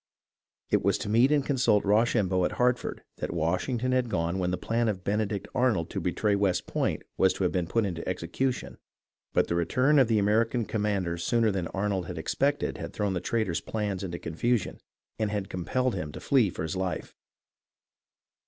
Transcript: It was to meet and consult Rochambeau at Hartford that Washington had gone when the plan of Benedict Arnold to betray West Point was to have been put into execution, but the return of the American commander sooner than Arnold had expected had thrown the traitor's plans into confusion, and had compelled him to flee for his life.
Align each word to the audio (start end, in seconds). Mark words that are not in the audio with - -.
It 0.71 0.81
was 0.83 0.97
to 0.97 1.09
meet 1.09 1.31
and 1.31 1.45
consult 1.45 1.85
Rochambeau 1.85 2.43
at 2.43 2.53
Hartford 2.53 3.03
that 3.17 3.31
Washington 3.35 3.91
had 3.91 4.09
gone 4.09 4.39
when 4.39 4.49
the 4.49 4.57
plan 4.57 4.87
of 4.87 5.03
Benedict 5.03 5.47
Arnold 5.53 5.91
to 5.91 5.99
betray 6.01 6.35
West 6.35 6.65
Point 6.65 7.03
was 7.17 7.33
to 7.33 7.43
have 7.43 7.51
been 7.51 7.67
put 7.67 7.85
into 7.85 8.09
execution, 8.09 8.79
but 9.31 9.45
the 9.47 9.53
return 9.53 9.99
of 9.99 10.07
the 10.07 10.17
American 10.17 10.65
commander 10.65 11.17
sooner 11.19 11.51
than 11.51 11.67
Arnold 11.67 12.07
had 12.07 12.17
expected 12.17 12.79
had 12.79 12.93
thrown 12.93 13.13
the 13.13 13.21
traitor's 13.21 13.61
plans 13.61 14.03
into 14.03 14.17
confusion, 14.17 14.79
and 15.19 15.29
had 15.29 15.49
compelled 15.49 15.93
him 15.93 16.11
to 16.13 16.19
flee 16.19 16.49
for 16.49 16.63
his 16.63 16.75
life. 16.75 17.15